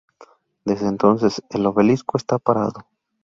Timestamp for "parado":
2.39-2.87